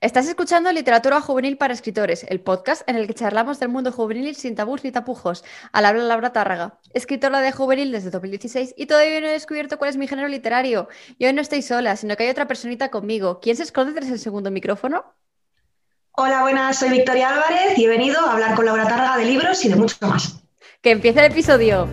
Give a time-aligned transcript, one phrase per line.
[0.00, 4.36] Estás escuchando Literatura Juvenil para Escritores, el podcast en el que charlamos del mundo juvenil
[4.36, 5.44] sin tabús ni tapujos.
[5.72, 9.90] Al habla Laura Tárraga, escritora de juvenil desde 2016 y todavía no he descubierto cuál
[9.90, 10.88] es mi género literario.
[11.18, 13.40] Y hoy no estoy sola, sino que hay otra personita conmigo.
[13.40, 15.04] ¿Quién se esconde tras el segundo micrófono?
[16.12, 19.64] Hola, buenas, soy Victoria Álvarez y he venido a hablar con Laura Tárraga de libros
[19.64, 20.44] y de mucho más.
[20.80, 21.88] Que empiece el episodio.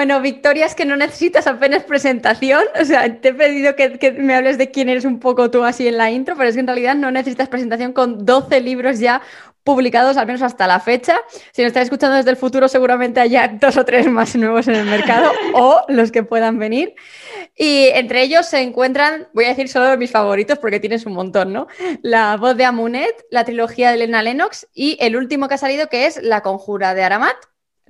[0.00, 2.64] Bueno, Victoria, es que no necesitas apenas presentación.
[2.80, 5.86] O sea, te he pedido que, me hables de quién eres un poco tú así
[5.86, 9.20] en la intro, pero es que en realidad no necesitas presentación con 12 libros ya
[9.62, 11.20] publicados, al menos hasta la fecha.
[11.52, 14.76] Si nos estás escuchando desde el futuro, seguramente haya dos o tres más nuevos en
[14.76, 16.94] el mercado o los que puedan venir.
[17.54, 21.52] Y entre ellos se encuentran, voy a decir solo mis favoritos porque tienes un montón,
[21.52, 21.66] ¿no?
[22.00, 25.88] La voz de Amunet, la trilogía de Elena Lennox y el último que ha salido
[25.88, 27.36] que es La conjura de Aramat,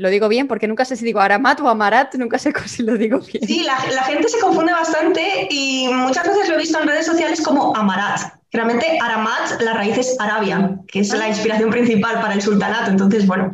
[0.01, 2.97] lo digo bien porque nunca sé si digo Aramat o Amarat, nunca sé si lo
[2.97, 3.47] digo bien.
[3.47, 7.43] Sí, la, gente se confunde bastante y muchas veces lo he visto en redes sociales
[7.43, 8.33] como Amarat.
[8.51, 12.91] Realmente Aramat, la raíz es Arabia, que es la inspiración principal para el sultanato.
[12.91, 13.53] Entonces, bueno.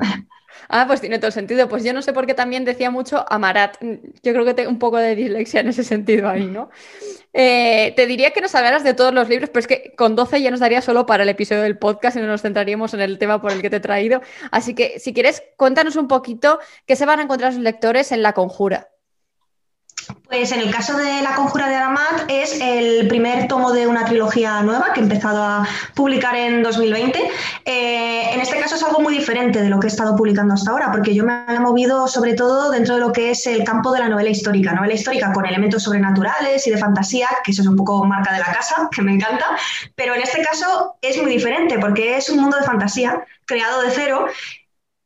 [0.69, 1.69] Ah, pues tiene todo el sentido.
[1.69, 3.77] Pues yo no sé por qué también decía mucho Amarat.
[4.23, 6.71] Yo creo que tengo un poco de dislexia en ese sentido ahí, ¿no?
[7.39, 10.41] Eh, te diría que nos hablaras de todos los libros, pero es que con 12
[10.41, 13.19] ya nos daría solo para el episodio del podcast y no nos centraríamos en el
[13.19, 14.23] tema por el que te he traído.
[14.51, 18.23] Así que, si quieres, cuéntanos un poquito qué se van a encontrar los lectores en
[18.23, 18.89] La Conjura.
[20.29, 24.05] Pues en el caso de La Conjura de Aramat es el primer tomo de una
[24.05, 27.31] trilogía nueva que he empezado a publicar en 2020.
[27.65, 30.71] Eh, en este caso es algo muy diferente de lo que he estado publicando hasta
[30.71, 33.93] ahora, porque yo me he movido sobre todo dentro de lo que es el campo
[33.93, 37.69] de la novela histórica, novela histórica con elementos sobrenaturales y de fantasía, que eso es
[37.69, 39.47] un poco marca de la casa, que me encanta,
[39.95, 43.91] pero en este caso es muy diferente porque es un mundo de fantasía creado de
[43.91, 44.27] cero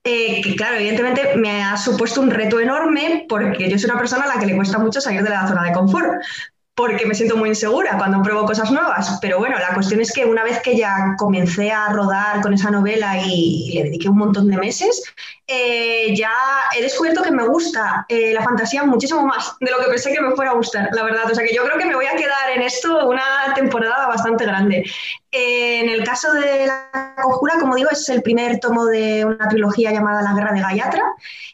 [0.04, 4.24] eh, que claro, evidentemente me ha supuesto un reto enorme porque yo soy una persona
[4.24, 6.22] a la que le cuesta mucho salir de la zona de confort
[6.74, 9.18] porque me siento muy insegura cuando pruebo cosas nuevas.
[9.20, 12.70] Pero bueno, la cuestión es que una vez que ya comencé a rodar con esa
[12.70, 15.02] novela y le dediqué un montón de meses,
[15.46, 16.32] eh, ya
[16.76, 20.20] he descubierto que me gusta eh, la fantasía muchísimo más de lo que pensé que
[20.20, 21.30] me fuera a gustar, la verdad.
[21.30, 24.46] O sea que yo creo que me voy a quedar en esto una temporada bastante
[24.46, 24.84] grande.
[25.32, 29.48] Eh, en el caso de La Conjura, como digo, es el primer tomo de una
[29.48, 31.02] trilogía llamada La Guerra de Gayatra,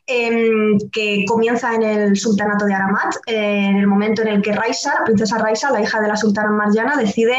[0.06, 5.02] em, que comienza en el sultanato de Aramat, en el momento en el que Raisa,
[5.16, 7.34] princesa Raisa, la hija de la sultana Marjana, decide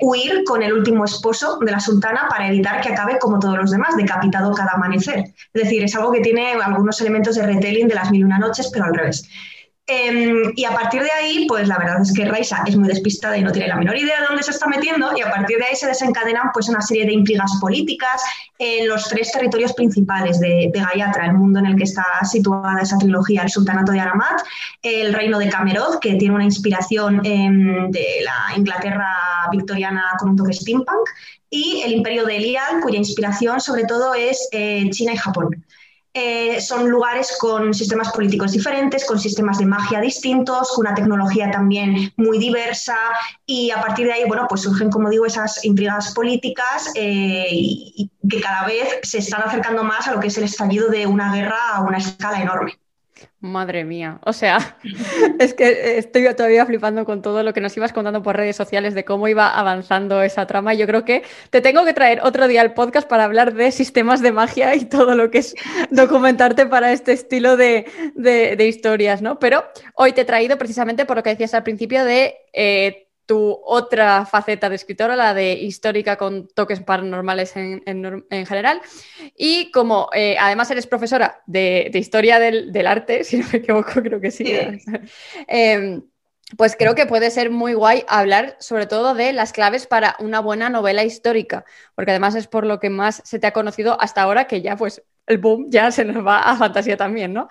[0.00, 3.70] huir con el último esposo de la sultana para evitar que acabe como todos los
[3.70, 5.18] demás, decapitado cada amanecer.
[5.52, 8.38] Es decir, es algo que tiene algunos elementos de retelling de las mil y una
[8.38, 9.28] noches, pero al revés.
[9.86, 13.36] Em, y a partir de ahí, pues la verdad es que Raisa es muy despistada
[13.36, 15.66] y no tiene la menor idea de dónde se está metiendo y a partir de
[15.66, 18.22] ahí se desencadenan pues una serie de intrigas políticas
[18.58, 22.80] en los tres territorios principales de, de Gayatra, el mundo en el que está situada
[22.80, 24.40] esa trilogía, el Sultanato de Aramat,
[24.80, 29.18] el reino de Camerot, que tiene una inspiración em, de la Inglaterra
[29.52, 31.10] victoriana con un toque steampunk,
[31.50, 35.62] y el imperio de Elial, cuya inspiración sobre todo es eh, China y Japón.
[36.16, 41.50] Eh, son lugares con sistemas políticos diferentes, con sistemas de magia distintos, con una tecnología
[41.50, 42.96] también muy diversa
[43.44, 48.40] y a partir de ahí, bueno, pues surgen, como digo, esas intrigas políticas eh, que
[48.40, 51.58] cada vez se están acercando más a lo que es el estallido de una guerra
[51.72, 52.78] a una escala enorme.
[53.40, 54.78] Madre mía, o sea,
[55.38, 58.94] es que estoy todavía flipando con todo lo que nos ibas contando por redes sociales
[58.94, 60.74] de cómo iba avanzando esa trama.
[60.74, 64.22] Yo creo que te tengo que traer otro día al podcast para hablar de sistemas
[64.22, 65.54] de magia y todo lo que es
[65.90, 67.86] documentarte para este estilo de,
[68.66, 69.38] historias, ¿no?
[69.38, 69.64] Pero
[69.94, 74.26] hoy te he traído precisamente por lo que decías al principio de eh, tu otra
[74.26, 78.80] faceta de escritora, la de histórica con toques paranormales en, general.
[79.36, 84.20] Y como eh, además eres profesora de, historia del, arte, si no me equivoco, creo
[84.20, 84.54] que sí.
[85.46, 86.02] Em,
[86.56, 90.40] pues creo que puede ser muy guay hablar sobre todo de las claves para una
[90.40, 91.64] buena novela histórica,
[91.94, 94.76] porque además es por lo que más se te ha conocido hasta ahora, que ya
[94.76, 97.48] pues el boom ya se nos va a fantasía también, ¿no?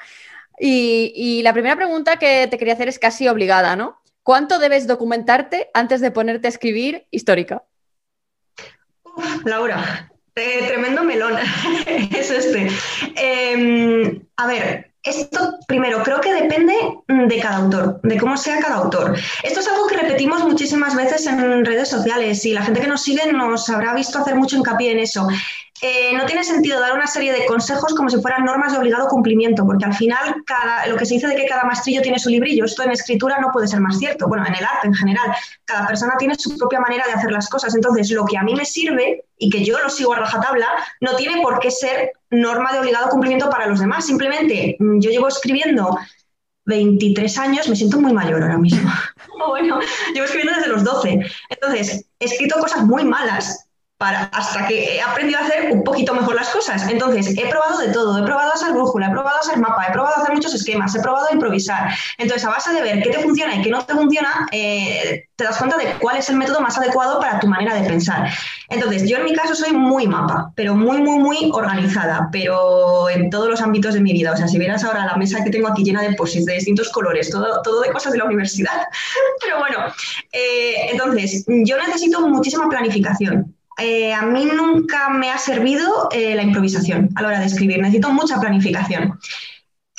[0.59, 4.02] Y, y la primera pregunta que te quería hacer es casi obligada, ¿no?
[4.23, 7.63] ¿Cuánto debes documentarte antes de ponerte a escribir histórica?
[9.43, 11.33] Laura, eh, tremendo melón
[11.85, 12.69] es este.
[13.15, 16.73] Em, a ver, esto primero creo que depende
[17.07, 19.17] de cada autor, de cómo sea cada autor.
[19.43, 23.03] Esto es algo que repetimos muchísimas veces en redes sociales y la gente que nos
[23.03, 25.27] sigue nos habrá visto hacer mucho hincapié en eso.
[25.85, 29.09] Eh, no tiene sentido dar una serie de consejos como si fueran normas de obligado
[29.09, 32.29] cumplimiento, porque al final cada, lo que se dice de que cada maestrillo tiene su
[32.29, 34.29] librillo, esto en escritura no puede ser más cierto.
[34.29, 35.35] Bueno, en el arte en general,
[35.65, 37.75] cada persona tiene su propia manera de hacer las cosas.
[37.75, 40.67] Entonces, lo que a mí me sirve y que yo lo sigo a rajatabla,
[41.01, 44.05] no tiene por qué ser norma de obligado cumplimiento para los demás.
[44.05, 45.97] Simplemente mm, yo llevo escribiendo
[46.63, 48.89] 23 años, me siento muy mayor ahora mismo.
[49.49, 49.81] bueno,
[50.13, 51.19] llevo escribiendo desde los 12.
[51.49, 53.67] Entonces, he escrito cosas muy malas
[54.03, 56.87] hasta que he aprendido a hacer un poquito mejor las cosas.
[56.89, 59.87] Entonces, he probado de todo, he probado a hacer brújula, he probado a hacer mapa,
[59.87, 61.89] he probado a hacer muchos esquemas, he probado a improvisar.
[62.17, 65.43] Entonces, a base de ver qué te funciona y qué no te funciona, eh, te
[65.43, 68.29] das cuenta de cuál es el método más adecuado para tu manera de pensar.
[68.69, 73.29] Entonces, yo en mi caso soy muy mapa, pero muy, muy, muy organizada, pero en
[73.29, 74.31] todos los ámbitos de mi vida.
[74.31, 76.89] O sea, si vieras ahora la mesa que tengo aquí llena de posits de distintos
[76.89, 78.87] colores, todo, todo de cosas de la universidad.
[79.41, 79.77] pero bueno,
[80.31, 83.55] eh, entonces, yo necesito muchísima planificación.
[83.77, 87.79] Eh, a mí nunca me ha servido eh, la improvisación a la hora de escribir,
[87.79, 89.19] necesito mucha planificación.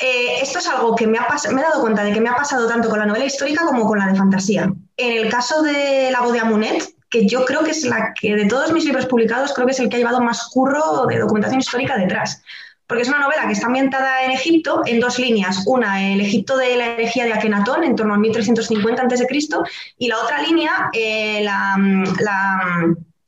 [0.00, 2.37] Eh, esto es algo que me, ha me he dado cuenta de que me ha
[2.37, 4.73] pasado tanto con la novela histórica como con la de fantasía.
[4.97, 8.35] En el caso de La voz de Amunet, que yo creo que es la que
[8.35, 11.19] de todos mis libros publicados, creo que es el que ha llevado más curro de
[11.19, 12.43] documentación histórica detrás.
[12.87, 15.62] Porque es una novela que está ambientada en Egipto en dos líneas.
[15.67, 19.26] Una, el Egipto de la herejía de Akenatón, en torno al 1350 a.C.,
[19.99, 20.91] y la otra línea,
[21.41, 21.76] la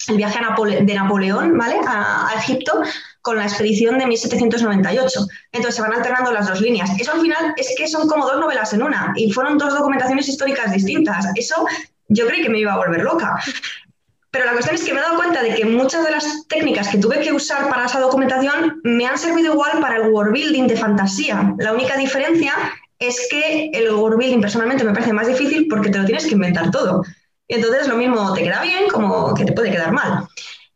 [0.08, 1.76] el viaje de Napoleón ¿vale?
[1.86, 2.80] a, Egipto
[3.22, 5.26] con la expedición de 1798.
[5.52, 6.90] Entonces se van alternando las dos líneas.
[6.98, 10.28] Eso al final es que son como dos novelas en una y fueron dos documentaciones
[10.28, 11.26] históricas distintas.
[11.34, 11.66] Eso
[12.08, 13.36] yo creí que me iba a volver loca.
[14.30, 16.88] Pero la cuestión es que me he dado cuenta de que muchas de las técnicas
[16.88, 20.66] que tuve que usar para esa documentación me han servido igual para el world building
[20.66, 21.54] de fantasía.
[21.58, 22.52] La única diferencia
[22.98, 26.34] es que el world building personalmente me parece más difícil porque te lo tienes que
[26.34, 27.02] inventar todo.
[27.48, 30.26] Entonces lo mismo te queda bien como que te puede quedar mal.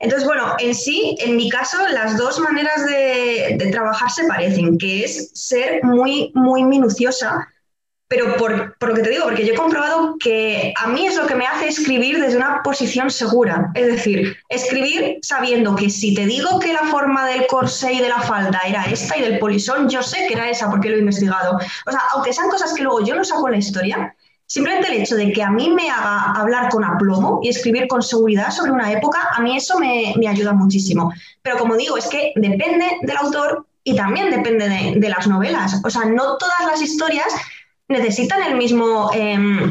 [0.00, 5.04] Entonces, bueno, en sí, en mi caso, las dos maneras de, trabajar se parecen, que
[5.04, 7.46] es ser muy, muy minuciosa,
[8.08, 11.16] pero por, por, lo que te digo, porque yo he comprobado que a mí es
[11.16, 13.70] lo que me hace escribir desde una posición segura.
[13.74, 18.08] Es decir, escribir sabiendo que si te digo que la forma del corsé y de
[18.08, 21.00] la falda era esta y del polisón, yo sé que era esa porque lo he
[21.00, 21.58] investigado.
[21.86, 24.16] O sea, aunque sean cosas que luego yo no saco en la historia,
[24.50, 28.02] Simplemente el hecho de que a mí me haga hablar con aplomo y escribir con
[28.02, 31.12] seguridad sobre una época, a mí eso me, ayuda muchísimo.
[31.40, 35.80] Pero como digo, es que depende del autor y también depende de, las novelas.
[35.84, 37.28] O sea, no todas las historias
[37.86, 39.12] necesitan el mismo...
[39.14, 39.70] Em,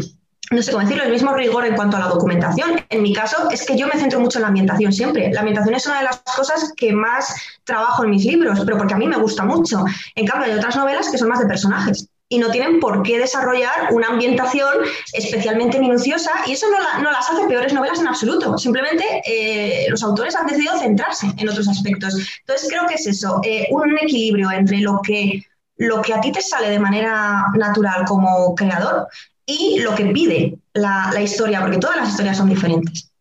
[0.51, 2.79] no sé cómo decirlo, el mismo rigor en cuanto a la documentación.
[2.87, 5.29] En mi caso, es que yo me centro mucho en la ambientación siempre.
[5.33, 7.35] La ambientación es una de las cosas que más
[7.65, 9.83] trabajo en mis libros, pero porque a mí me gusta mucho.
[10.15, 13.17] En cambio, hay otras novelas que son más de personajes y no tienen por qué
[13.17, 14.69] desarrollar una ambientación
[15.13, 18.55] especialmente minuciosa y eso no, las hace peores novelas en absoluto.
[18.57, 22.15] Simplemente eh, los autores han decidido centrarse en otros aspectos.
[22.41, 25.43] Entonces creo que es eso, eh, un equilibrio entre lo que,
[25.77, 29.07] lo que a ti te sale de manera natural como creador
[29.47, 33.11] y lo que pide la, historia, porque todas las historias son diferentes.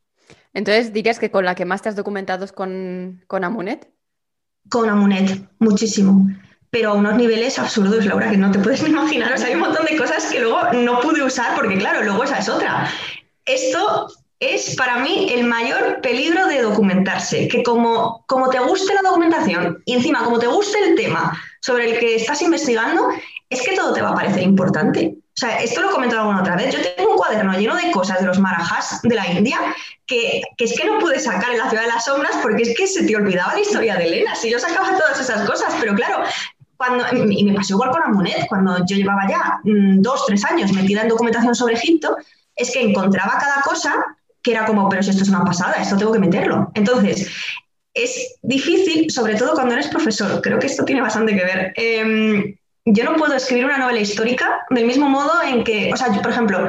[0.52, 3.90] Entonces, ¿dirías que con la que más te has documentado es con, con Amunet?
[4.68, 6.26] Con Amunet, muchísimo
[6.70, 9.32] pero a unos niveles absurdos, Laura, que no te puedes imaginar.
[9.32, 12.24] O sea, hay un montón de cosas que luego no pude usar porque, claro, luego
[12.24, 12.90] esa es otra.
[13.44, 14.08] Esto
[14.40, 19.82] es para mí el mayor peligro de documentarse, que como, como te guste la documentación
[19.84, 23.08] y encima como te guste el tema sobre el que estás investigando,
[23.50, 25.14] es que todo te va a parecer importante.
[25.16, 26.74] O sea, esto lo he comentado alguna otra vez.
[26.74, 29.58] Yo tengo un cuaderno lleno de cosas de los marajas de la India
[30.04, 32.86] que, es que no pude sacar en la ciudad de las sombras porque es que
[32.86, 34.34] se te olvidaba la historia de Elena.
[34.34, 36.24] Si yo sacaba todas esas cosas, pero claro,
[36.78, 40.72] cuando, y me pasó igual con Amunet, cuando yo llevaba ya mm, dos, tres años
[40.72, 42.16] metida en documentación sobre Egipto,
[42.54, 43.92] es que encontraba cada cosa
[44.42, 46.70] que era como, pero si esto es una pasada, esto tengo que meterlo.
[46.74, 47.28] Entonces,
[47.92, 51.72] es difícil, sobre todo cuando eres profesor, creo que esto tiene bastante que ver.
[51.74, 56.12] Em, yo no puedo escribir una novela histórica del mismo modo en que, o sea,
[56.22, 56.68] por ejemplo,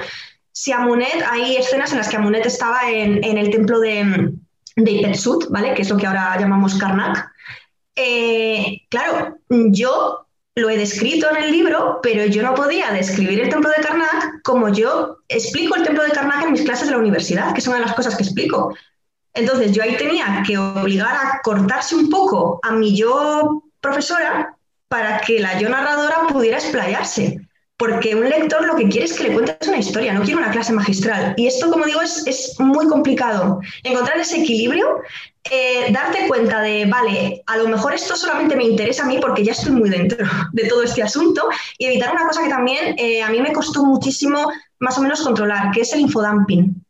[0.51, 4.33] si Amunet, hay escenas en las que Amunet estaba en, el templo de,
[4.75, 5.75] de Ipetsut, ¿vale?
[5.75, 7.28] Que es lo que ahora llamamos Karnak.
[8.01, 10.25] Eh, claro, yo
[10.55, 14.41] lo he descrito en el libro, pero yo no podía describir el templo de Karnak
[14.41, 17.79] como yo explico el templo de Karnak en mis clases de la universidad, que son
[17.81, 18.73] las cosas que explico.
[19.33, 24.55] Entonces yo ahí tenía que obligar a cortarse un poco a mi yo profesora
[24.87, 27.48] para que la yo narradora pudiera explayarse.
[27.79, 30.51] Porque un lector lo que quiere es que le cuentes una historia, no quiere una
[30.51, 31.33] clase magistral.
[31.37, 33.61] Y esto, como digo, es, muy complicado.
[33.83, 34.97] Encontrar ese equilibrio
[35.49, 39.45] eh, darte cuenta de, vale, a lo mejor esto solamente me interesa a mí porque
[39.45, 43.23] ya estoy muy dentro de todo este asunto y evitar una cosa que también eh,
[43.23, 46.83] a mí me costó muchísimo más o menos controlar, que es el infodumping.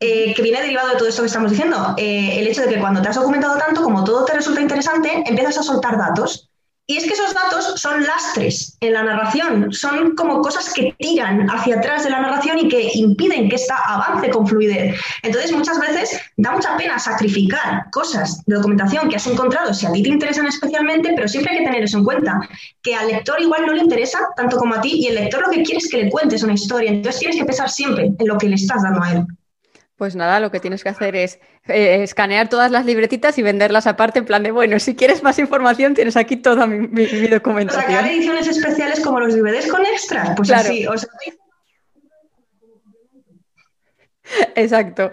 [0.00, 1.94] Eh, que viene derivado de todo esto que estamos diciendo.
[1.98, 5.58] el hecho de que cuando te has documentado tanto, como todo te resulta interesante, empiezas
[5.58, 6.48] a soltar datos.
[6.88, 11.48] Y es que esos datos son lastres en la narración, son como cosas que tiran
[11.48, 15.00] hacia atrás de la narración y que impiden que esta avance con fluidez.
[15.22, 19.92] Entonces, muchas veces da mucha pena sacrificar cosas de documentación que has encontrado si a
[19.92, 22.40] ti te interesan especialmente, pero siempre hay que tener eso en cuenta,
[22.82, 25.50] que al lector igual no le interesa tanto como a ti y el lector lo
[25.52, 28.36] que quiere es que le cuentes una historia, entonces tienes que pensar siempre en lo
[28.36, 29.26] que le estás dando a él.
[30.02, 33.86] Pues nada, lo que tienes que hacer es eh, escanear todas las libretitas y venderlas
[33.86, 36.88] aparte en plan de, bueno, si quieres más información tienes aquí toda mi,
[37.28, 37.84] documentación.
[37.84, 40.88] Sacar ediciones especiales como los DVDs con extras, pues así.
[44.56, 45.08] Exacto.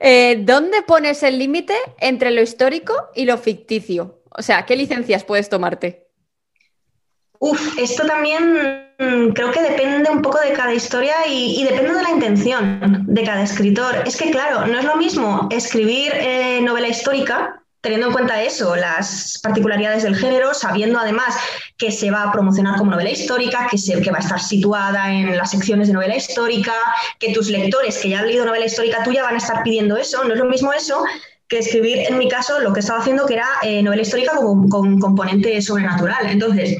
[0.00, 4.24] Eh, ¿Dónde pones el límite entre lo histórico y lo ficticio?
[4.30, 6.07] O sea, ¿qué licencias puedes tomarte?
[7.40, 12.02] Uf, esto también Mm, creo que depende un poco de cada historia y, depende de
[12.02, 14.02] la intención de cada escritor.
[14.04, 18.74] Es que, claro, no es lo mismo escribir eh, novela histórica teniendo en cuenta eso,
[18.74, 21.36] las particularidades del género, sabiendo además
[21.76, 25.12] que se va a promocionar como novela histórica, que, se, que va a estar situada
[25.12, 26.74] en las secciones de novela histórica,
[27.20, 30.24] que tus lectores que ya han leído novela histórica tuya van a estar pidiendo eso.
[30.24, 31.04] No es lo mismo eso
[31.46, 34.68] que escribir, en mi caso, lo que estaba haciendo, que era eh, novela histórica con,
[34.68, 36.26] con componente sobrenatural.
[36.30, 36.76] Entonces,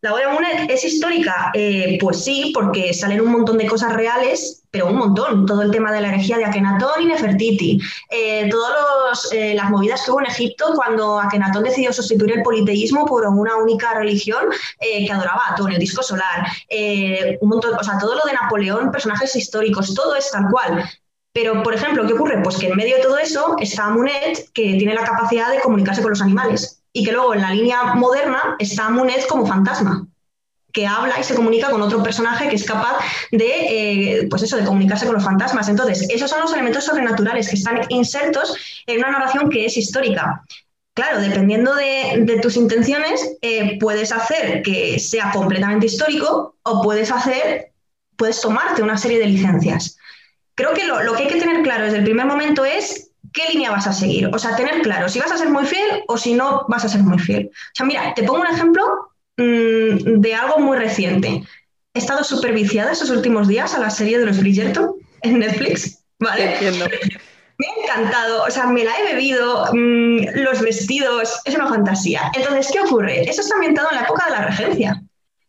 [0.00, 4.62] la boda Munet es histórica, eh, pues sí, porque salen un montón de cosas reales,
[4.70, 5.44] pero un montón.
[5.44, 10.04] Todo el tema de la herejía de Akenatón y Nefertiti, eh, todas eh, las movidas
[10.04, 14.44] que hubo en Egipto cuando Akenatón decidió sustituir el politeísmo por una única religión
[14.78, 16.46] que adoraba a Atón, el disco solar,
[17.40, 20.84] un montón, o sea, todo lo de Napoleón, personajes históricos, todo es tal cual.
[21.32, 22.40] Pero, por ejemplo, ¿qué ocurre?
[22.42, 26.02] Pues que en medio de todo eso está Munet, que tiene la capacidad de comunicarse
[26.02, 30.04] con los animales y que luego en la línea moderna está Munez como fantasma
[30.72, 32.98] que habla y se comunica con otro personaje que es capaz
[33.30, 35.68] de, eh, pues eso, de comunicarse con los fantasmas.
[35.68, 38.54] Entonces, esos son los elementos sobrenaturales que están insertos
[38.86, 40.44] en una narración que es histórica.
[40.94, 47.72] Claro, dependiendo de, tus intenciones, eh, puedes hacer que sea completamente histórico o puedes hacer,
[48.16, 49.96] puedes tomarte una serie de licencias.
[50.54, 53.07] Creo que lo, lo que hay que tener claro desde el primer momento es
[53.38, 54.28] qué línea vas a seguir.
[54.32, 56.88] O sea, tener claro si vas a ser muy fiel o si no vas a
[56.88, 57.50] ser muy fiel.
[57.52, 58.84] O sea, mira, te pongo un ejemplo
[59.36, 61.42] mm, de algo muy reciente.
[61.94, 66.04] He estado súper viciada estos últimos días a la serie de los Bridgerton en Netflix.
[66.18, 66.54] ¿Vale?
[66.54, 66.86] Entiendo.
[67.58, 72.30] Me ha encantado, o sea, me la he bebido, mm, los vestidos, es una fantasía.
[72.34, 73.28] Entonces, ¿qué ocurre?
[73.28, 75.02] Eso está ambientado en la época de la regencia.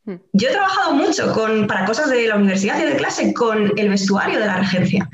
[0.06, 0.16] Hmm.
[0.34, 3.90] Yo he trabajado mucho con, para cosas de la universidad y de clase con el
[3.90, 5.08] vestuario de la regencia.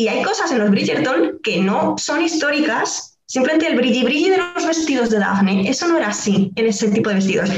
[0.00, 4.38] Y hay cosas en los Bridgerton que no son históricas, simplemente el brilli brilli de
[4.38, 7.50] los vestidos de Daphne, eso no era así en ese tipo de vestidos.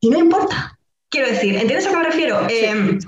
[0.00, 0.76] Y no importa.
[1.08, 2.46] Quiero decir, ¿entiendes a qué me refiero?
[2.50, 2.98] Em,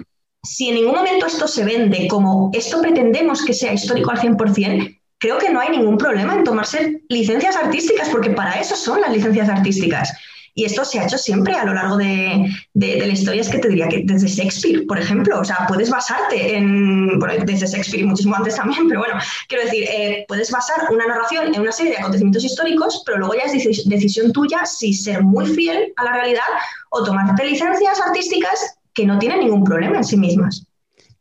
[0.45, 5.01] si en ningún momento esto se vende como esto pretendemos que sea histórico al 100%,
[5.19, 9.13] creo que no hay ningún problema en tomarse licencias artísticas, porque para eso son las
[9.13, 10.13] licencias artísticas.
[10.55, 13.69] Y esto se ha hecho siempre a lo largo de, la historia, es que te
[13.69, 18.07] diría que desde Shakespeare, por ejemplo, o sea, puedes basarte en, bueno, desde Shakespeare y
[18.07, 19.15] muchísimo antes también, pero bueno,
[19.49, 23.35] quiero decir, eh, puedes basar una narración en una serie de acontecimientos históricos, pero luego
[23.35, 26.43] ya es decisión tuya si ser muy fiel a la realidad
[26.91, 30.67] o tomarte licencias artísticas que no tienen ningún problema en sí mismas.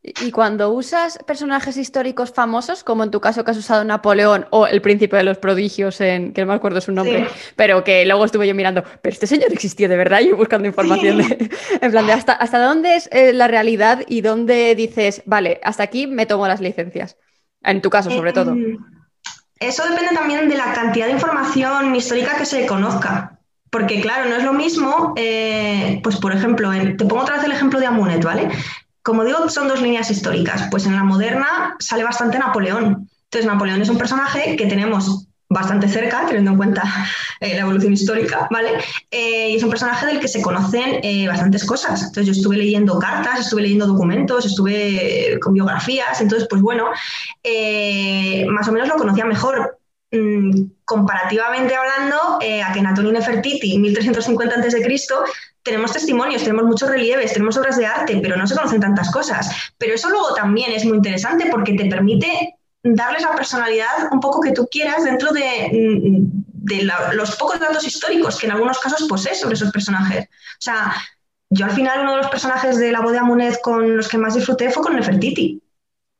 [0.02, 4.66] Y cuando usas personajes históricos famosos, como en tu caso que has usado Napoleón o
[4.66, 7.28] el príncipe de los prodigios, en, que no me acuerdo su nombre,
[7.58, 11.20] pero que luego estuve yo mirando, pero este señor existió de verdad y buscando información
[11.82, 15.84] en plan de hasta, hasta dónde es eh, la realidad y dónde dices, vale, hasta
[15.84, 17.18] aquí me tomo las licencias.
[17.62, 18.52] En tu caso, sobre todo.
[18.52, 18.78] Em,
[19.60, 23.38] eso depende también de la cantidad de información histórica que se conozca.
[23.70, 27.52] Porque, claro, no es lo mismo, eh, pues por ejemplo, te pongo otra vez el
[27.52, 28.50] ejemplo de Amunet, ¿vale?
[29.10, 30.68] Como digo, son dos líneas históricas.
[30.70, 33.10] Pues en la moderna sale bastante Napoleón.
[33.24, 36.84] Entonces, Napoleón es un personaje que tenemos bastante cerca, teniendo en cuenta
[37.40, 38.70] eh, la evolución histórica, ¿vale?
[39.10, 42.04] Eh, y es un personaje del que se conocen eh, bastantes cosas.
[42.04, 46.90] Entonces yo estuve leyendo cartas, estuve leyendo documentos, estuve con biografías, entonces pues bueno,
[48.52, 49.79] más o menos lo conocía mejor.
[50.12, 55.06] Mm, comparativamente hablando, a que y Nefertiti, 1350 a.C.,
[55.62, 59.52] tenemos testimonios, tenemos muchos relieves, tenemos obras de arte, pero no se conocen tantas cosas.
[59.78, 64.42] Pero eso luego también es muy interesante porque te permite darles la personalidad un poco
[64.42, 66.24] que tú quieras dentro de,
[67.14, 70.26] los pocos datos históricos que en algunos casos posees sobre esos personajes.
[70.26, 70.96] O sea,
[71.50, 74.36] yo al final uno de los personajes de la boda Munez con los que más
[74.36, 75.62] disfruté fue con Nefertiti,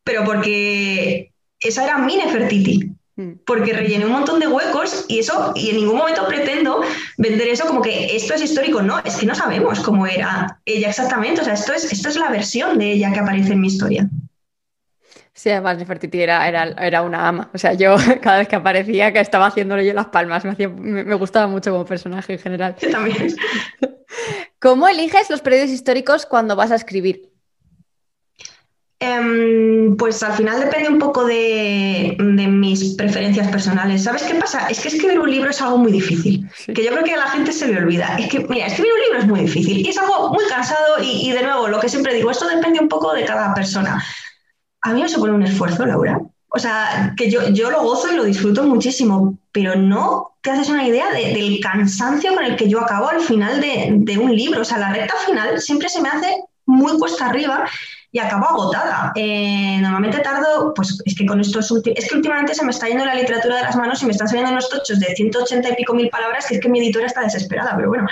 [0.04, 2.99] pero porque esa era mi Nefertiti.
[3.20, 3.42] Mm.
[3.46, 6.80] porque rellené un montón de huecos y eso, y en ningún momento pretendo
[7.18, 10.88] vender eso como que esto es histórico, no, es que no sabemos cómo era ella
[10.88, 13.68] exactamente, o sea, esto es, esto es la versión de ella que aparece en mi
[13.68, 14.10] historia.
[15.34, 17.50] Sí, además Nefertiti era, era, una ama.
[17.54, 21.16] O sea, yo cada vez que aparecía, que estaba haciéndole yo las palmas, me, me,
[21.16, 22.76] gustaba mucho como personaje en general.
[22.82, 23.36] Yo también.
[24.60, 27.30] ¿Cómo eliges los periodos históricos cuando vas a escribir?
[29.02, 34.04] Em, pues al final depende un poco de, mis preferencias personales.
[34.04, 34.68] ¿Sabes qué pasa?
[34.68, 37.28] Es que escribir un libro es algo muy difícil, que yo creo que a la
[37.28, 38.18] gente se le olvida.
[38.18, 41.30] Es que, mira, escribir un libro es muy difícil y es algo muy cansado y,
[41.30, 44.04] y de nuevo, lo que siempre digo, esto depende un poco de cada persona
[44.82, 46.20] a mí me supone un esfuerzo, Laura.
[46.52, 50.70] O sea, que yo, yo lo gozo y lo disfruto muchísimo, pero no te haces
[50.70, 54.62] una idea del cansancio con el que yo acabo al final de, un libro.
[54.62, 57.66] O sea, la recta final siempre se me hace muy cuesta arriba
[58.12, 59.12] y acabo agotada.
[59.16, 62.88] Eh, normalmente tardo, pues es que con estos últimos, es que últimamente se me está
[62.88, 65.76] yendo la literatura de las manos y me están saliendo unos tochos de 180 y
[65.76, 68.08] pico mil palabras que es que mi editora está desesperada, pero bueno.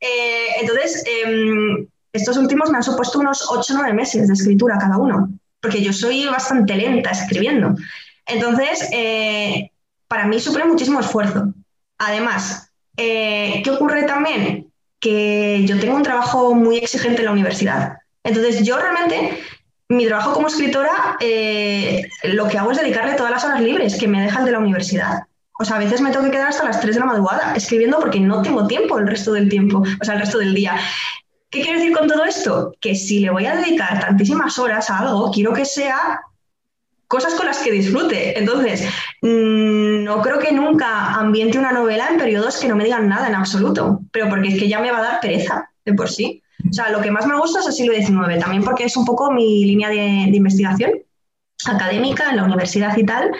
[0.00, 4.78] Eh, entonces, em, estos últimos me han supuesto unos 8 o 9 meses de escritura
[4.78, 5.28] cada uno
[5.60, 7.76] porque yo soy bastante lenta escribiendo.
[8.26, 9.70] Entonces, eh,
[10.08, 11.54] para mí supone muchísimo esfuerzo.
[11.98, 14.72] Además, ¿qué ocurre también?
[14.98, 18.01] Que yo tengo un trabajo muy exigente en la universidad.
[18.24, 19.38] Entonces, yo realmente,
[19.88, 24.08] mi trabajo como escritora, eh, lo que hago es dedicarle todas las horas libres que
[24.08, 25.22] me dejan de la universidad.
[25.58, 27.98] O sea, a veces me tengo que quedar hasta las 3 de la madrugada escribiendo
[28.00, 30.76] porque no tengo tiempo el resto del tiempo, o sea, el resto del día.
[31.50, 32.74] ¿Qué quiero decir con todo esto?
[32.80, 36.20] Que si le voy a dedicar tantísimas horas a algo, quiero que sea
[37.06, 38.38] cosas con las que disfrute.
[38.38, 38.88] Entonces,
[39.20, 43.28] mm, no creo que nunca ambiente una novela en periodos que no me digan nada
[43.28, 46.41] en absoluto, pero porque es que ya me va a dar pereza de por sí.
[46.68, 49.04] O sea, lo que más me gusta es el siglo XIX, también porque es un
[49.04, 50.92] poco mi línea de, investigación
[51.66, 53.30] académica en la universidad y tal.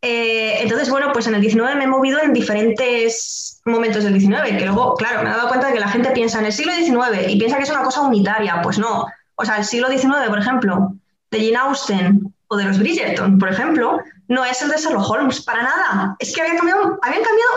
[0.00, 4.58] Eh, entonces, bueno, pues en el 19 me he movido en diferentes momentos del 19,
[4.58, 6.72] que luego, claro, me he dado cuenta de que la gente piensa en el siglo
[6.72, 8.60] XIX y piensa que es una cosa unitaria.
[8.62, 9.06] Pues no.
[9.36, 10.94] O sea, el siglo XIX, por ejemplo,
[11.30, 13.98] de Jane Austen o de los Bridgerton, por ejemplo,
[14.32, 16.16] no es el de Sherlock Holmes, para nada.
[16.18, 16.98] Es que habían cambiado,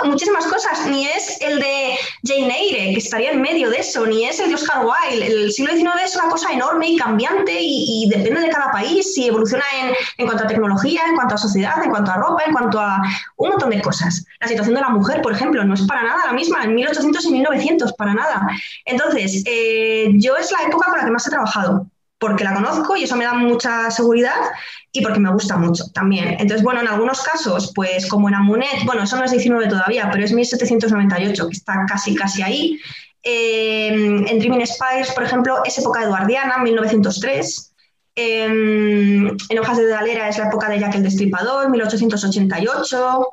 [0.04, 0.86] muchísimas cosas.
[0.88, 4.50] Ni es el de Jane Eyre, que estaría en medio de eso, ni es el
[4.50, 5.26] de Oscar Wilde.
[5.26, 9.28] El siglo XIX es una cosa enorme y cambiante y, depende de cada país y
[9.28, 12.54] evoluciona en, en, cuanto a tecnología, en cuanto a sociedad, en cuanto a ropa, en
[12.54, 13.02] cuanto a
[13.38, 14.26] un montón de cosas.
[14.42, 17.26] La situación de la mujer, por ejemplo, no es para nada la misma en 1800
[17.26, 18.48] y 1900, para nada.
[18.84, 22.96] Entonces, eh, yo es la época con la que más he trabajado porque la conozco
[22.96, 24.36] y eso me da mucha seguridad
[24.92, 26.38] y porque me gusta mucho también.
[26.40, 30.10] Entonces, bueno, en algunos casos, pues como en Amunet, bueno, eso no es 19 todavía,
[30.12, 32.80] pero es 1798, que está casi, casi ahí.
[33.22, 37.74] Eh, en Dreaming Spires, por ejemplo, es época eduardiana, 1903.
[38.18, 43.30] Eh, en Hojas de Galera es la época de Jack el Destripador, 1888.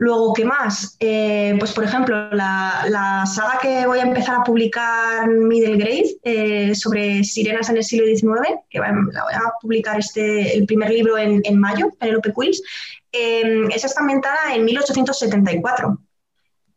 [0.00, 0.96] Luego, ¿qué más?
[1.00, 6.74] Eh, pues, por ejemplo, la, saga que voy a empezar a publicar, Middle Grade, eh,
[6.76, 11.18] sobre sirenas en el siglo XIX, que la voy a publicar este, el primer libro
[11.18, 12.62] en, mayo, Penelope Quills,
[13.10, 15.98] eh, esa está ambientada en 1874.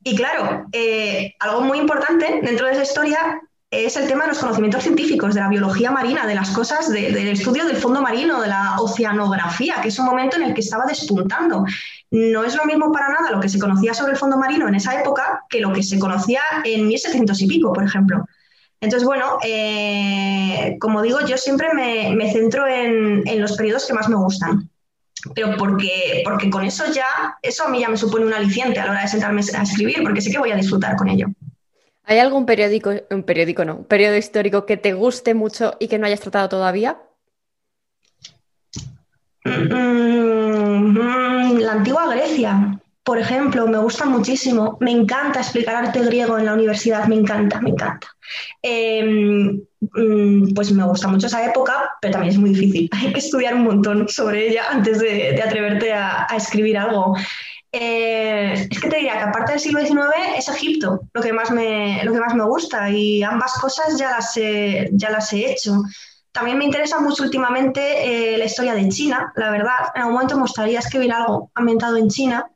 [0.04, 0.66] Y claro,
[1.40, 3.40] algo muy importante dentro de esa historia
[3.72, 7.16] es el tema de los conocimientos científicos, de la biología marina, de las cosas, del
[7.16, 10.86] estudio del fondo marino, de la oceanografía, que es un momento en el que estaba
[10.86, 11.64] despuntando.
[12.12, 14.76] No es lo mismo para nada lo que se conocía sobre el fondo marino en
[14.76, 18.26] esa época que lo que se conocía en 1700 y pico, por ejemplo.
[18.82, 24.16] Entonces, bueno, eh, como digo, yo siempre me, centro en, los periodos que más me
[24.16, 24.70] gustan
[25.36, 27.06] pero porque, porque con eso ya,
[27.44, 30.02] eso a mí ya me supone un aliciente a la hora de sentarme a escribir,
[30.02, 31.28] porque sé que voy a disfrutar con ello.
[32.04, 36.06] ¿Hay algún periódico, un periódico no, un histórico que te guste mucho y que no
[36.06, 36.98] hayas tratado todavía?
[39.46, 40.98] Mm,
[41.60, 44.78] la antigua Grecia, por ejemplo, me gusta muchísimo.
[44.80, 48.08] Me encanta explicar arte griego en la universidad, me encanta, me encanta.
[48.62, 52.90] Em, mm, pues me gusta mucho esa época, pero también es muy difícil.
[52.94, 57.16] Hay que estudiar un montón sobre ella antes de, atreverte a, escribir algo.
[57.74, 61.52] Eh, es que te diría que aparte del siglo XIX es Egipto lo que más
[61.52, 65.52] me, lo que más me gusta y ambas cosas ya las he, ya las he
[65.52, 65.82] hecho.
[66.34, 69.76] También me interesa mucho últimamente eh, la historia de China, la verdad.
[69.96, 72.50] En algún momento me gustaría escribir algo ambientado en China.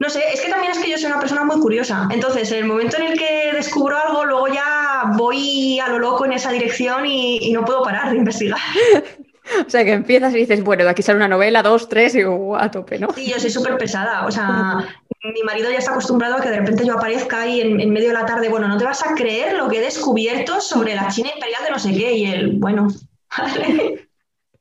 [0.00, 2.08] No sé, es que también es que yo soy una persona muy curiosa.
[2.10, 6.24] Entonces, en el momento en el que descubro algo, luego ya voy a lo loco
[6.24, 8.60] en esa dirección y, no puedo parar de investigar.
[9.66, 12.20] O sea, que empiezas y dices, bueno, de aquí sale una novela, dos, tres y
[12.22, 13.12] a tope, ¿no?
[13.14, 14.26] Sí, yo soy súper pesada.
[14.26, 14.84] O sea,
[15.22, 18.14] mi marido ya está acostumbrado a que de repente yo aparezca ahí en, medio de
[18.14, 18.48] la tarde.
[18.48, 21.70] Bueno, no te vas a creer lo que he descubierto sobre la China imperial de
[21.70, 22.12] no sé qué.
[22.12, 22.88] Y el, bueno,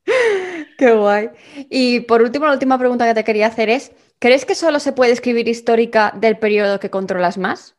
[0.78, 1.30] Qué guay.
[1.69, 4.91] Y por último, la última pregunta que te quería hacer es, ¿crees que solo se
[4.91, 7.76] puede escribir histórica del periodo que controlas más?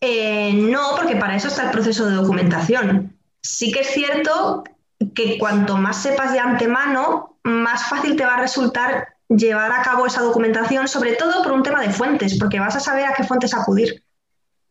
[0.00, 3.16] Eh, no, porque para eso está el proceso de documentación.
[3.40, 4.64] Sí que es cierto
[5.14, 10.06] que cuanto más sepas de antemano, más fácil te va a resultar llevar a cabo
[10.06, 13.24] esa documentación, sobre todo por un tema de fuentes, porque vas a saber a qué
[13.24, 14.04] fuentes acudir.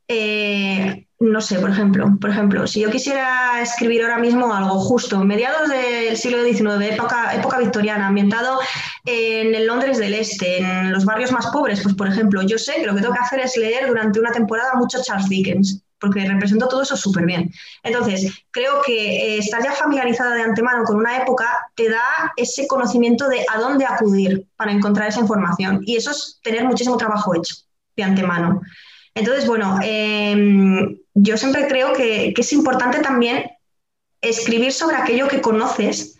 [0.08, 5.24] Eh, no sé, por ejemplo, por ejemplo, si yo quisiera escribir ahora mismo algo justo,
[5.24, 8.60] mediados del siglo XIX, época, época victoriana, ambientado
[9.06, 12.76] en el Londres del Este, en los barrios más pobres, pues por ejemplo, yo sé
[12.78, 16.26] que lo que tengo que hacer es leer durante una temporada mucho Charles Dickens, porque
[16.26, 17.54] represento todo eso súper bien.
[17.84, 22.68] Entonces, creo que eh, estar ya familiarizada de antemano con una época te da ese
[22.68, 25.82] conocimiento de a dónde acudir para encontrar esa información.
[25.86, 27.56] Y eso es tener muchísimo trabajo hecho
[27.96, 28.62] de antemano.
[29.14, 33.46] Entonces, bueno, em, yo siempre creo que, que es importante también
[34.22, 36.18] escribir sobre aquello que conoces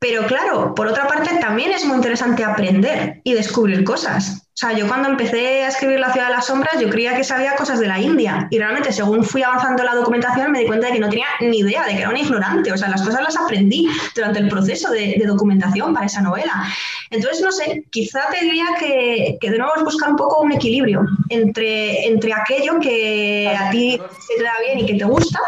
[0.00, 4.42] pero claro, por otra parte también es muy interesante aprender y descubrir cosas.
[4.58, 7.24] O sea, yo cuando empecé a escribir La ciudad de las sombras, yo creía que
[7.24, 10.66] sabía cosas de la India y realmente según fui avanzando en la documentación me di
[10.66, 12.72] cuenta de que no tenía ni idea, de que era un ignorante.
[12.72, 16.64] O sea, las cosas las aprendí durante el proceso de, documentación para esa novela.
[17.10, 20.52] Entonces, no sé, quizá te diría que, que, de nuevo es buscar un poco un
[20.52, 25.38] equilibrio entre, entre aquello que a ti se te da bien y que te gusta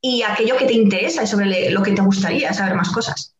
[0.00, 3.33] y aquello que te interesa y sobre lo que te gustaría saber más cosas.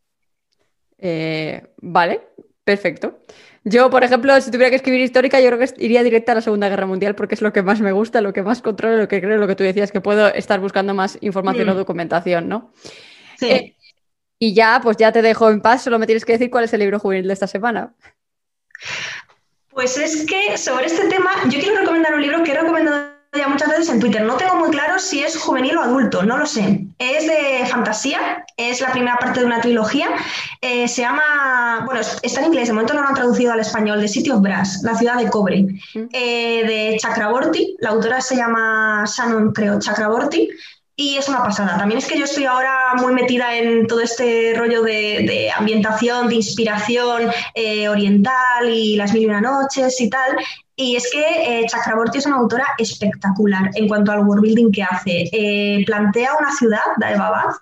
[1.06, 2.22] Eh, vale,
[2.64, 3.18] perfecto.
[3.62, 6.40] Yo, por ejemplo, si tuviera que escribir histórica, yo creo que iría directa a la
[6.40, 9.08] Segunda Guerra Mundial porque es lo que más me gusta, lo que más controlo, lo
[9.08, 11.76] que creo, lo que tú decías, que puedo estar buscando más información o mm.
[11.76, 12.72] documentación, ¿no?
[13.38, 13.50] Sí.
[13.50, 13.76] Eh,
[14.38, 16.72] y ya, pues ya te dejo en paz, solo me tienes que decir cuál es
[16.72, 17.94] el libro juvenil de esta semana.
[19.68, 23.43] Pues es que sobre este tema, yo quiero recomendar un libro que he recomendado ya
[23.54, 24.22] muchas veces en Twitter.
[24.22, 26.84] No tengo muy claro si es juvenil o adulto, no lo sé.
[26.98, 30.08] Es de fantasía, es la primera parte de una trilogía.
[30.60, 34.00] Eh, se llama, bueno, está en inglés, de momento no lo han traducido al español,
[34.00, 35.66] de City of Brass, la ciudad de cobre,
[36.12, 37.76] eh, de Chakraborty.
[37.78, 40.48] La autora se llama Shannon, creo, Chakraborty.
[40.96, 41.76] Y es una pasada.
[41.76, 46.36] También es que yo estoy ahora muy metida en todo este rollo de, ambientación, de
[46.36, 50.36] inspiración eh, oriental y las mil y una noches y tal.
[50.76, 51.20] Y es que
[51.60, 55.28] eh, Chakraborty es una autora espectacular en cuanto al world building que hace.
[55.32, 57.54] Eh, plantea una ciudad, Daebabad,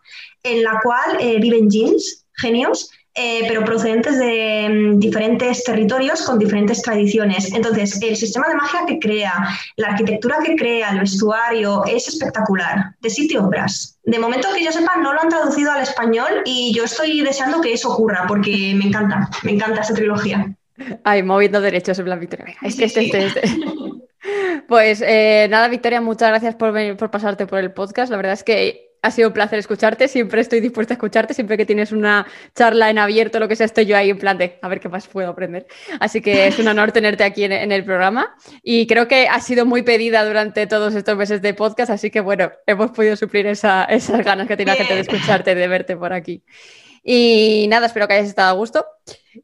[0.42, 6.80] en la cual eh, viven jeans, genios, pero procedentes de mm, diferentes territorios con diferentes
[6.80, 7.52] tradiciones.
[7.52, 9.34] Entonces, el sistema de magia que crea,
[9.76, 12.94] la arquitectura que crea, el vestuario, es espectacular.
[13.00, 13.98] De sitio obras.
[14.04, 17.60] De momento que yo sepa, no lo han traducido al español y yo estoy deseando
[17.60, 20.56] que eso ocurra porque me encanta, me encanta esta trilogía.
[21.04, 22.54] Ay, moviendo derechos en plan Victoria.
[22.62, 23.42] este, este, este, este.
[24.68, 28.10] Pues eh, nada, Victoria, muchas gracias por, venir, por pasarte por el podcast.
[28.10, 30.06] La verdad es que ha sido un placer escucharte.
[30.06, 31.34] Siempre estoy dispuesta a escucharte.
[31.34, 34.38] Siempre que tienes una charla en abierto, lo que sea, estoy yo ahí en plan
[34.38, 35.66] de a ver qué más puedo aprender.
[35.98, 38.34] Así que es un honor tenerte aquí en, el programa.
[38.62, 41.90] Y creo que ha sido muy pedida durante todos estos meses de podcast.
[41.90, 43.88] Así que bueno, hemos podido suplir esas
[44.24, 46.44] ganas que tiene la gente de escucharte, de verte por aquí.
[47.02, 48.86] Y nada, espero que hayas estado a gusto.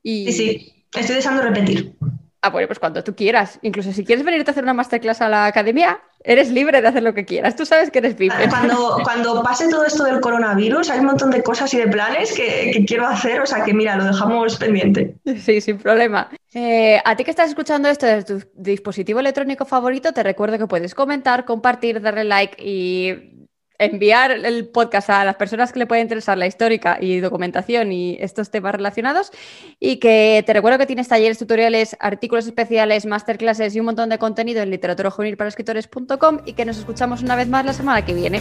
[0.02, 0.32] Y...
[0.32, 0.77] Sí, sí.
[0.94, 1.94] Estoy deseando repetir.
[2.40, 3.59] Ah, bueno, pues cuando tú quieras.
[3.62, 7.03] Incluso si quieres venirte a hacer una masterclass a la academia, eres libre de hacer
[7.03, 7.57] lo que quieras.
[7.57, 8.33] Tú sabes que eres VIP.
[8.48, 12.33] Cuando, cuando pase todo esto del coronavirus, hay un montón de cosas y de planes
[12.33, 13.40] que, quiero hacer.
[13.40, 15.16] O sea que mira, lo dejamos pendiente.
[15.44, 16.31] Sí, sin problema.
[16.55, 20.66] Eh, a ti que estás escuchando esto desde tu dispositivo electrónico favorito, te recuerdo que
[20.68, 23.38] puedes comentar, compartir, darle like y
[23.78, 28.16] enviar el podcast a las personas que le puede interesar la histórica y documentación y
[28.20, 29.32] estos temas relacionados.
[29.80, 34.18] Y que te recuerdo que tienes talleres, tutoriales, artículos especiales, masterclasses y un montón de
[34.18, 38.14] contenido en literatura para escritores.com y que nos escuchamos una vez más la semana que
[38.14, 38.40] viene.